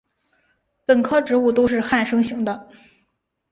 [0.87, 2.67] 本科植物都是旱生型的。